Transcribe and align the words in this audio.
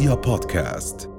رؤيا 0.00 0.14
بودكاست. 0.14 1.10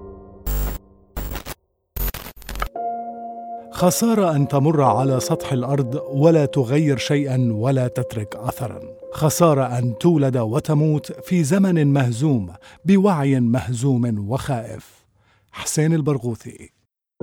خسارة 3.71 4.36
أن 4.36 4.48
تمر 4.48 4.82
على 4.82 5.20
سطح 5.20 5.54
الأرض 5.54 6.02
ولا 6.12 6.46
تغير 6.46 6.98
شيئا 6.98 7.50
ولا 7.52 7.88
تترك 7.88 8.36
اثرا. 8.36 8.80
خسارة 9.14 9.78
أن 9.78 9.98
تولد 9.98 10.38
وتموت 10.38 11.12
في 11.12 11.44
زمن 11.44 11.88
مهزوم 11.88 12.54
بوعي 12.86 13.39
مهزوم 13.39 14.30
وخائف. 14.30 15.05
حسين 15.52 15.93
البرغوثي. 15.93 16.80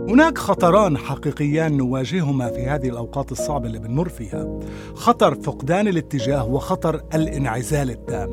هناك 0.08 0.38
خطران 0.38 0.98
حقيقيان 0.98 1.76
نواجههما 1.76 2.48
في 2.50 2.66
هذه 2.66 2.88
الأوقات 2.88 3.32
الصعبة 3.32 3.66
اللي 3.66 3.78
بنمر 3.78 4.08
فيها. 4.08 4.58
خطر 4.94 5.34
فقدان 5.34 5.88
الاتجاه 5.88 6.46
وخطر 6.46 7.00
الانعزال 7.14 7.90
التام. 7.90 8.30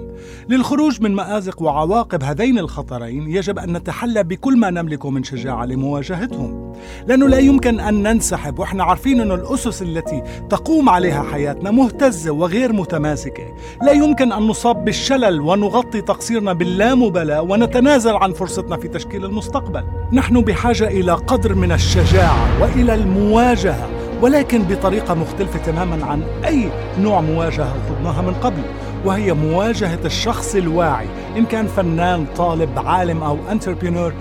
للخروج 0.49 1.01
من 1.01 1.11
مآزق 1.11 1.61
وعواقب 1.61 2.23
هذين 2.23 2.59
الخطرين 2.59 3.29
يجب 3.29 3.59
أن 3.59 3.77
نتحلى 3.77 4.23
بكل 4.23 4.57
ما 4.57 4.69
نملكه 4.69 5.09
من 5.09 5.23
شجاعة 5.23 5.65
لمواجهتهم. 5.65 6.64
لأنه 7.07 7.27
لا 7.27 7.37
يمكن 7.39 7.79
أن 7.79 8.03
ننسحب 8.03 8.59
وإحنا 8.59 8.83
عارفين 8.83 9.21
إنه 9.21 9.33
الأسس 9.35 9.81
التي 9.81 10.23
تقوم 10.49 10.89
عليها 10.89 11.23
حياتنا 11.23 11.71
مهتزة 11.71 12.31
وغير 12.31 12.73
متماسكة. 12.73 13.43
لا 13.81 13.91
يمكن 13.91 14.31
أن 14.31 14.43
نصاب 14.43 14.85
بالشلل 14.85 15.41
ونغطي 15.41 16.01
تقصيرنا 16.01 16.53
باللامبالاه 16.53 17.41
ونتنازل 17.41 18.13
عن 18.13 18.33
فرصتنا 18.33 18.77
في 18.77 18.87
تشكيل 18.87 19.25
المستقبل. 19.25 19.83
نحن 20.13 20.41
بحاجة 20.41 20.87
إلى 20.87 21.11
قدر 21.11 21.55
من 21.55 21.71
الشجاعة 21.71 22.61
وإلى 22.61 22.93
المواجهة 22.93 23.89
ولكن 24.21 24.63
بطريقة 24.63 25.13
مختلفة 25.13 25.59
تماما 25.59 26.05
عن 26.05 26.23
أي 26.45 26.69
نوع 26.99 27.21
مواجهة 27.21 27.75
خضناها 27.89 28.21
من 28.21 28.33
قبل 28.33 28.61
وهي 29.05 29.33
مواجهة 29.33 29.99
الشخص 30.05 30.55
الواعي 30.55 31.07
إن 31.37 31.45
كان 31.45 31.67
فنان 31.67 32.25
طالب 32.37 32.69
عالم 32.79 33.23
أو 33.23 33.37
انتربرينور 33.51 34.13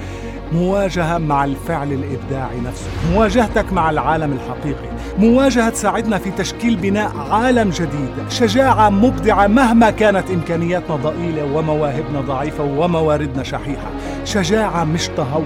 مواجهة 0.52 1.18
مع 1.18 1.44
الفعل 1.44 1.92
الإبداعي 1.92 2.60
نفسه 2.60 2.86
مواجهتك 3.12 3.72
مع 3.72 3.90
العالم 3.90 4.32
الحقيقي 4.32 4.88
مواجهة 5.18 5.70
تساعدنا 5.70 6.18
في 6.18 6.30
تشكيل 6.30 6.76
بناء 6.76 7.16
عالم 7.30 7.70
جديد 7.70 8.10
شجاعة 8.28 8.90
مبدعة 8.90 9.46
مهما 9.46 9.90
كانت 9.90 10.30
إمكانياتنا 10.30 10.96
ضئيلة 10.96 11.44
ومواهبنا 11.54 12.20
ضعيفة 12.20 12.64
ومواردنا 12.64 13.42
شحيحة 13.42 13.90
شجاعة 14.24 14.84
مش 14.84 15.08
تهور. 15.08 15.44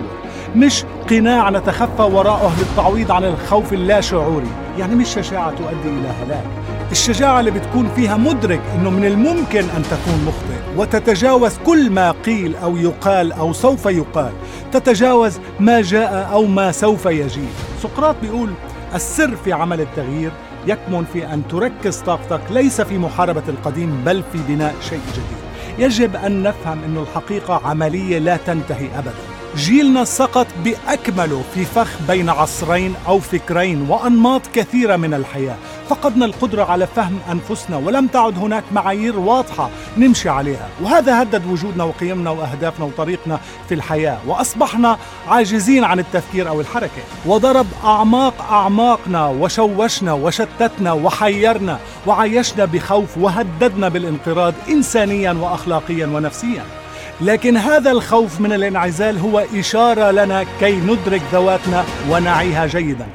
مش 0.57 0.85
قناع 1.11 1.51
نتخفى 1.51 2.03
وراءه 2.03 2.53
للتعويض 2.59 3.13
عن 3.13 3.25
الخوف 3.25 3.73
اللاشعوري. 3.73 4.49
يعني 4.79 4.95
مش 4.95 5.09
شجاعة 5.09 5.51
تؤدي 5.51 5.89
إلى 5.89 6.09
هلاك. 6.09 6.45
الشجاعة 6.91 7.41
اللي 7.41 7.51
بتكون 7.51 7.89
فيها 7.97 8.17
مدرك 8.17 8.61
أنه 8.75 8.91
من 8.91 9.05
الممكن 9.05 9.61
أن 9.61 9.83
تكون 9.83 10.25
مخطئ. 10.27 10.77
وتتجاوز 10.77 11.59
كل 11.67 11.91
ما 11.91 12.11
قيل 12.11 12.57
أو 12.57 12.77
يقال 12.77 13.33
أو 13.33 13.53
سوف 13.53 13.87
يقال. 13.87 14.33
تتجاوز 14.73 15.41
ما 15.61 15.81
جاء 15.81 16.29
أو 16.33 16.45
ما 16.45 16.73
سوف 16.73 17.07
يجيء. 17.07 17.49
سقراط 17.83 18.17
بيقول 18.23 18.51
السر 18.95 19.37
في 19.37 19.53
عمل 19.53 19.81
التغيير 19.81 20.31
يكمن 20.67 21.05
في 21.13 21.27
أن 21.33 21.43
تركز 21.49 21.97
طاقتك 21.97 22.41
ليس 22.51 22.81
في 22.81 22.99
محاربة 22.99 23.43
القديم 23.49 24.03
بل 24.07 24.23
في 24.33 24.39
بناء 24.49 24.75
شيء 24.89 25.01
جديد. 25.13 25.49
يجب 25.79 26.17
أن 26.17 26.43
نفهم 26.43 26.79
أن 26.85 26.97
الحقيقة 26.97 27.61
عملية 27.65 28.19
لا 28.19 28.37
تنتهي 28.37 28.89
أبداً. 28.99 29.28
جيلنا 29.57 30.05
سقط 30.05 30.47
باكمله 30.65 31.43
في 31.55 31.65
فخ 31.65 31.89
بين 32.09 32.29
عصرين 32.29 32.95
أو 33.09 33.19
فكرين 33.19 33.87
وأنماط 33.91 34.43
كثيرة 34.55 34.97
من 34.97 35.15
الحياة. 35.15 35.57
فقدنا 35.89 36.25
القدرة 36.25 36.65
على 36.65 36.87
فهم 36.87 37.19
أنفسنا 37.33 37.77
ولم 37.77 38.07
تعد 38.07 38.39
هناك 38.39 38.65
معايير 38.73 39.19
واضحة 39.19 39.71
نمشي 39.97 40.29
عليها. 40.29 40.69
وهذا 40.83 41.23
هدد 41.23 41.47
وجودنا 41.47 41.85
وقيمنا 41.85 42.31
وأهدافنا 42.31 42.85
وطريقنا 42.85 43.41
في 43.69 43.75
الحياة. 43.75 44.19
وأصبحنا 44.27 44.99
عاجزين 45.29 45.85
عن 45.85 45.99
التفكير 45.99 46.49
أو 46.49 46.61
الحركة. 46.61 47.03
وضرب 47.27 47.67
أعماق 47.85 48.35
أعماقنا 48.51 49.27
وشوشنا 49.27 50.13
وشتتنا 50.13 50.93
وحيرنا 50.93 51.79
وعيشنا 52.07 52.65
بخوف 52.65 53.19
وهددنا 53.19 53.89
بالانقراض 53.89 54.55
انسانيا 54.69 55.33
واخلاقيا 55.33 56.07
ونفسيا. 56.07 56.65
لكن 57.21 57.57
هذا 57.57 57.91
الخوف 57.91 58.41
من 58.41 58.53
الانعزال 58.53 59.19
هو 59.19 59.45
إشارة 59.55 60.11
لنا 60.11 60.45
كي 60.61 60.77
ندرك 60.77 61.23
ذواتنا 61.33 61.85
ونعيها 62.11 62.67
جيدا. 62.67 63.07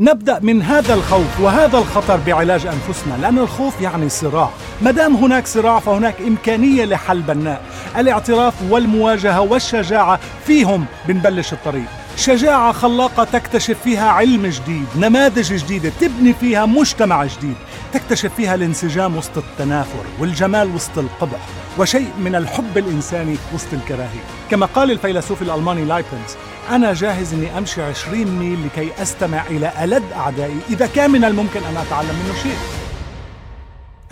نبدأ 0.00 0.38
من 0.42 0.62
هذا 0.62 0.94
الخوف 0.94 1.40
وهذا 1.40 1.78
الخطر 1.78 2.16
بعلاج 2.26 2.66
أنفسنا 2.66 3.16
لأن 3.22 3.38
الخوف 3.38 3.80
يعني 3.80 4.08
صراع. 4.08 4.50
ما 4.82 4.90
دام 4.90 5.16
هناك 5.16 5.46
صراع 5.46 5.78
فهناك 5.78 6.14
إمكانية 6.20 6.84
لحل 6.84 7.22
بناء. 7.22 7.62
الاعتراف 7.96 8.54
والمواجهة 8.70 9.40
والشجاعة 9.40 10.20
فيهم 10.46 10.84
بنبلش 11.08 11.52
الطريق. 11.52 11.86
شجاعة 12.16 12.72
خلاقة 12.72 13.24
تكتشف 13.24 13.76
فيها 13.84 14.10
علم 14.10 14.46
جديد 14.46 14.86
نماذج 14.96 15.54
جديدة 15.54 15.92
تبني 16.00 16.32
فيها 16.32 16.66
مجتمع 16.66 17.24
جديد. 17.24 17.56
تكتشف 17.92 18.34
فيها 18.34 18.54
الانسجام 18.54 19.16
وسط 19.16 19.38
التنافر 19.38 20.04
والجمال 20.20 20.74
وسط 20.74 20.98
القبح 20.98 21.46
وشيء 21.78 22.08
من 22.24 22.34
الحب 22.34 22.78
الإنساني 22.78 23.36
وسط 23.54 23.72
الكراهية. 23.72 24.20
كما 24.50 24.66
قال 24.66 24.90
الفيلسوف 24.90 25.42
الألماني 25.42 25.84
لايبنز 25.84 26.36
أنا 26.70 26.92
جاهز 26.92 27.34
أني 27.34 27.58
أمشي 27.58 27.82
عشرين 27.82 28.38
ميل 28.38 28.58
لكي 28.66 29.02
أستمع 29.02 29.46
إلى 29.46 29.72
ألد 29.84 30.02
أعدائي 30.16 30.56
إذا 30.70 30.86
كان 30.86 31.10
من 31.10 31.24
الممكن 31.24 31.60
أن 31.60 31.76
أتعلم 31.76 32.08
منه 32.08 32.34
شيء. 32.42 32.56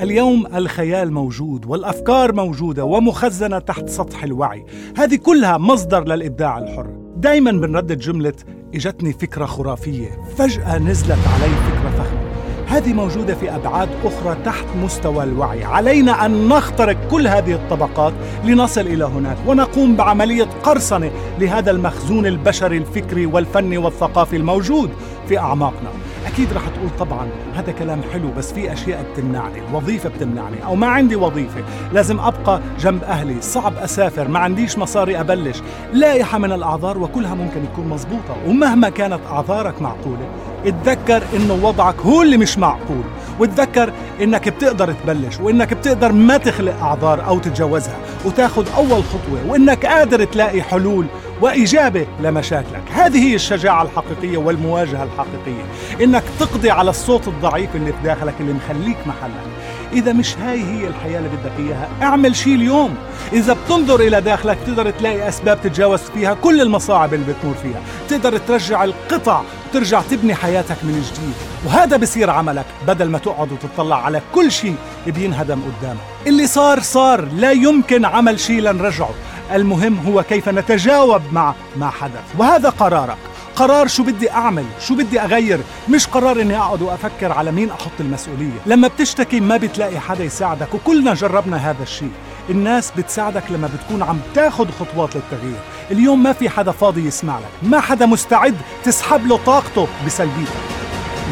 اليوم 0.00 0.46
الخيال 0.46 1.12
موجود 1.12 1.66
والأفكار 1.66 2.32
موجودة 2.32 2.84
ومخزنة 2.84 3.58
تحت 3.58 3.88
سطح 3.88 4.24
الوعي. 4.24 4.66
هذه 4.96 5.16
كلها 5.16 5.58
مصدر 5.58 6.04
للإبداع 6.04 6.58
الحر. 6.58 6.90
دائما 7.16 7.50
بنردد 7.50 7.98
جملة 7.98 8.34
إجتني 8.74 9.12
فكرة 9.12 9.46
خرافية. 9.46 10.18
فجأة 10.38 10.78
نزلت 10.78 11.10
علي 11.10 11.50
فكرة 11.50 11.90
فخمة. 11.90 12.27
هذه 12.68 12.92
موجودة 12.92 13.34
في 13.34 13.54
أبعاد 13.54 13.88
أخرى 14.04 14.36
تحت 14.44 14.64
مستوى 14.82 15.24
الوعي. 15.24 15.64
علينا 15.64 16.26
أن 16.26 16.48
نخترق 16.48 16.96
كل 17.10 17.28
هذه 17.28 17.52
الطبقات 17.52 18.12
لنصل 18.44 18.80
إلى 18.80 19.04
هناك 19.04 19.36
ونقوم 19.46 19.96
بعملية 19.96 20.48
قرصنة 20.62 21.10
لهذا 21.38 21.70
المخزون 21.70 22.26
البشري 22.26 22.76
الفكري 22.76 23.26
والفني 23.26 23.78
والثقافي 23.78 24.36
الموجود 24.36 24.90
في 25.28 25.38
أعماقنا. 25.38 25.90
أكيد 26.28 26.52
رح 26.52 26.62
تقول 26.68 26.90
طبعا 26.98 27.28
هذا 27.54 27.72
كلام 27.72 28.00
حلو 28.12 28.30
بس 28.36 28.52
في 28.52 28.72
أشياء 28.72 29.04
بتمنعني 29.12 29.58
الوظيفه 29.68 30.08
بتمنعني 30.08 30.64
أو 30.64 30.74
ما 30.74 30.86
عندي 30.86 31.16
وظيفة 31.16 31.62
لازم 31.92 32.20
أبقى 32.20 32.60
جنب 32.80 33.04
أهلي 33.04 33.40
صعب 33.40 33.76
أسافر 33.76 34.28
ما 34.28 34.38
عنديش 34.38 34.78
مصاري 34.78 35.20
أبلش. 35.20 35.62
لائحه 35.92 36.38
من 36.38 36.52
الأعذار 36.52 36.98
وكلها 36.98 37.34
ممكن 37.34 37.60
تكون 37.72 37.88
مزبوطه 37.88 38.36
ومهما 38.46 38.88
كانت 38.88 39.20
أعذارك 39.30 39.82
معقولة 39.82 40.28
اتذكر 40.66 41.22
إنه 41.36 41.54
وضعك 41.62 42.00
هو 42.00 42.22
اللي 42.22 42.36
مش 42.36 42.58
معقول 42.58 43.04
وتذكر 43.40 43.92
إنك 44.22 44.48
بتقدر 44.48 44.92
تبلش 44.92 45.40
وإنك 45.40 45.74
بتقدر 45.74 46.12
ما 46.12 46.36
تخلق 46.36 46.80
أعذار 46.82 47.26
أو 47.26 47.38
تتجاوزها 47.38 47.96
وتاخذ 48.24 48.66
أول 48.76 49.04
خطوة 49.04 49.46
وإنك 49.48 49.86
قادر 49.86 50.24
تلاقي 50.24 50.62
حلول 50.62 51.06
واجابه 51.40 52.06
لمشاكلك، 52.20 52.82
هذه 52.90 53.28
هي 53.28 53.34
الشجاعة 53.34 53.82
الحقيقية 53.82 54.38
والمواجهة 54.38 55.04
الحقيقية، 55.04 55.64
إنك 56.04 56.22
تقضي 56.40 56.70
على 56.70 56.90
الصوت 56.90 57.28
الضعيف 57.28 57.76
اللي 57.76 57.92
في 57.92 57.98
داخلك 58.04 58.34
اللي 58.40 58.52
مخليك 58.52 58.96
محلك. 59.06 59.48
إذا 59.92 60.12
مش 60.12 60.36
هاي 60.36 60.62
هي 60.62 60.86
الحياة 60.86 61.18
اللي 61.18 61.28
بدك 61.28 61.52
إياها، 61.58 61.88
اعمل 62.02 62.36
شيء 62.36 62.54
اليوم. 62.54 62.94
إذا 63.32 63.56
بتنظر 63.64 64.00
إلى 64.00 64.20
داخلك 64.20 64.58
تقدر 64.66 64.90
تلاقي 64.90 65.28
أسباب 65.28 65.60
تتجاوز 65.62 66.00
فيها 66.00 66.34
كل 66.34 66.60
المصاعب 66.60 67.14
اللي 67.14 67.32
بتمر 67.32 67.54
فيها، 67.54 67.80
تقدر 68.08 68.38
ترجع 68.38 68.84
القطع 68.84 69.42
ترجع 69.72 70.00
تبني 70.10 70.34
حياتك 70.34 70.76
من 70.82 70.92
جديد. 71.12 71.34
وهذا 71.66 71.96
بصير 71.96 72.30
عملك 72.30 72.66
بدل 72.86 73.10
ما 73.10 73.18
تقعد 73.18 73.48
وتطلع 73.52 74.04
على 74.04 74.20
كل 74.34 74.52
شيء 74.52 74.74
بينهدم 75.06 75.60
قدامك. 75.60 76.00
اللي 76.26 76.46
صار 76.46 76.80
صار. 76.80 77.28
لا 77.36 77.52
يمكن 77.52 78.04
عمل 78.04 78.40
شيء 78.40 78.60
لنرجعه. 78.60 79.10
المهم 79.52 79.98
هو 80.06 80.22
كيف 80.22 80.48
نتجاوب 80.48 81.22
مع 81.32 81.54
ما 81.76 81.90
حدث. 81.90 82.24
وهذا 82.38 82.68
قرارك. 82.68 83.16
قرار 83.56 83.86
شو 83.86 84.02
بدي 84.02 84.30
أعمل؟ 84.30 84.64
شو 84.80 84.94
بدي 84.94 85.20
أغير؟ 85.20 85.60
مش 85.88 86.06
قرار 86.06 86.40
إني 86.40 86.56
أقعد 86.56 86.82
وأفكر 86.82 87.32
على 87.32 87.52
مين 87.52 87.70
أحط 87.70 88.00
المسؤولية. 88.00 88.58
لما 88.66 88.88
بتشتكي 88.88 89.40
ما 89.40 89.56
بتلاقي 89.56 90.00
حدا 90.00 90.24
يساعدك 90.24 90.74
وكلنا 90.74 91.14
جربنا 91.14 91.70
هذا 91.70 91.82
الشيء. 91.82 92.10
الناس 92.50 92.92
بتساعدك 92.96 93.42
لما 93.50 93.68
بتكون 93.74 94.02
عم 94.02 94.20
تاخد 94.34 94.70
خطوات 94.70 95.16
للتغيير. 95.16 95.58
اليوم 95.90 96.22
ما 96.22 96.32
في 96.32 96.48
حدا 96.48 96.72
فاضي 96.72 97.06
يسمع 97.06 97.38
لك. 97.38 97.70
ما 97.70 97.80
حدا 97.80 98.06
مستعد 98.06 98.56
تسحب 98.84 99.26
له 99.26 99.38
طاقته 99.46 99.88
بسلبيتك. 100.06 100.52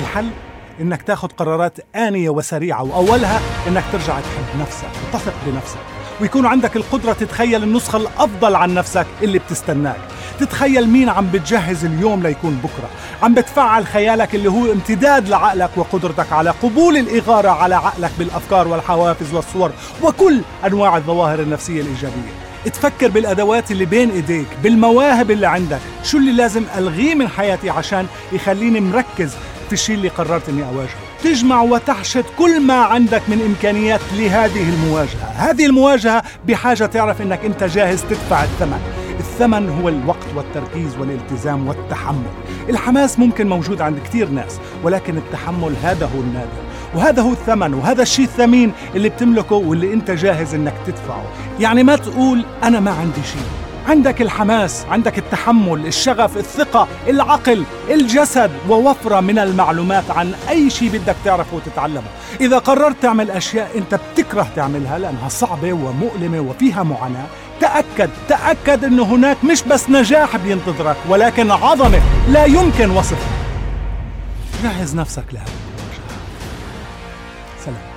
الحل؟ 0.02 0.30
إنك 0.80 1.02
تاخد 1.02 1.32
قرارات 1.32 1.78
آنية 1.96 2.30
وسريعة 2.30 2.82
وأولها 2.82 3.40
إنك 3.69 3.84
ترجع 3.92 4.20
تحب 4.20 4.60
نفسك 4.60 4.88
وتثق 5.08 5.34
بنفسك. 5.46 5.78
ويكون 6.20 6.46
عندك 6.46 6.76
القدرة 6.76 7.12
تتخيل 7.12 7.62
النسخة 7.62 7.96
الأفضل 7.96 8.54
عن 8.56 8.74
نفسك 8.74 9.06
اللي 9.22 9.38
بتستناك. 9.38 9.96
تتخيل 10.40 10.88
مين 10.88 11.08
عم 11.08 11.26
بتجهز 11.32 11.84
اليوم 11.84 12.22
ليكون 12.22 12.54
بكرة. 12.54 12.88
عم 13.22 13.34
بتفعل 13.34 13.86
خيالك 13.86 14.34
اللي 14.34 14.50
هو 14.50 14.72
امتداد 14.72 15.28
لعقلك 15.28 15.70
وقدرتك 15.76 16.32
على 16.32 16.50
قبول 16.50 16.96
الإغارة 16.96 17.48
على 17.48 17.74
عقلك 17.74 18.10
بالأفكار 18.18 18.68
والحوافز 18.68 19.34
والصور 19.34 19.70
وكل 20.02 20.40
أنواع 20.66 20.96
الظواهر 20.96 21.40
النفسية 21.40 21.80
الإيجابية. 21.80 22.32
تفكر 22.64 23.08
بالأدوات 23.08 23.70
اللي 23.70 23.84
بين 23.84 24.10
إيديك 24.10 24.46
بالمواهب 24.62 25.30
اللي 25.30 25.46
عندك. 25.46 25.80
شو 26.04 26.19
اللي 26.19 26.32
لازم 26.32 26.62
ألغيه 26.78 27.14
من 27.14 27.28
حياتي 27.28 27.70
عشان 27.70 28.06
يخليني 28.32 28.80
مركز 28.80 29.30
الشيء 29.72 29.94
اللي 29.96 30.08
قررت 30.08 30.48
إني 30.48 30.64
أواجهه. 30.64 30.96
تجمع 31.24 31.62
وتحشد 31.62 32.24
كل 32.38 32.60
ما 32.60 32.74
عندك 32.74 33.22
من 33.28 33.42
إمكانيات 33.42 34.00
لهذه 34.12 34.68
المواجهة. 34.68 35.32
هذه 35.36 35.66
المواجهة 35.66 36.22
بحاجة 36.48 36.86
تعرف 36.86 37.22
إنك 37.22 37.44
أنت 37.44 37.64
جاهز 37.64 38.02
تدفع 38.02 38.44
الثمن. 38.44 38.80
الثمن 39.18 39.68
هو 39.68 39.88
الوقت 39.88 40.26
والتركيز 40.36 40.96
والالتزام 40.96 41.68
والتحمل. 41.68 42.30
الحماس 42.68 43.18
ممكن 43.18 43.48
موجود 43.48 43.80
عند 43.80 43.98
كثير 43.98 44.28
ناس 44.28 44.58
ولكن 44.82 45.16
التحمل 45.16 45.74
هذا 45.82 46.06
هو 46.06 46.20
النادر. 46.20 46.66
وهذا 46.94 47.22
هو 47.22 47.32
الثمن 47.32 47.74
وهذا 47.74 48.02
الشيء 48.02 48.24
الثمين 48.24 48.72
اللي 48.94 49.08
بتملكه 49.08 49.56
واللي 49.56 49.92
أنت 49.92 50.10
جاهز 50.10 50.54
إنك 50.54 50.74
تدفعه. 50.86 51.24
يعني 51.60 51.82
ما 51.82 51.96
تقول 51.96 52.44
أنا 52.62 52.80
ما 52.80 52.90
عندي 52.90 53.22
شيء. 53.32 53.65
عندك 53.86 54.22
الحماس 54.22 54.84
عندك 54.90 55.18
التحمل 55.18 55.86
الشغف 55.86 56.36
الثقة 56.36 56.88
العقل 57.08 57.64
الجسد 57.90 58.50
ووفرة 58.68 59.20
من 59.20 59.38
المعلومات 59.38 60.10
عن 60.10 60.34
أي 60.48 60.70
شيء 60.70 60.88
بدك 60.88 61.16
تعرفه 61.24 61.56
وتتعلمه. 61.56 62.08
إذا 62.40 62.58
قررت 62.58 62.96
تعمل 63.02 63.30
أشياء 63.30 63.78
أنت 63.78 63.94
بتكره 63.94 64.46
تعملها 64.56 64.98
لأنها 64.98 65.28
صعبة 65.28 65.72
ومؤلمة 65.72 66.40
وفيها 66.40 66.82
معاناة 66.82 67.26
تأكد 67.60 68.10
تأكد 68.28 68.84
أنه 68.84 69.02
هناك 69.02 69.44
مش 69.44 69.62
بس 69.62 69.90
نجاح 69.90 70.36
بينتظرك 70.36 70.96
ولكن 71.08 71.50
عظمة 71.50 72.00
لا 72.28 72.44
يمكن 72.44 72.90
وصفها. 72.90 73.28
جهز 74.62 74.96
نفسك 74.96 75.24
لهذا 75.32 75.50
سلام. 77.64 77.96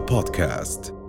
رؤيا 0.00 0.06
بودكاست 0.06 0.99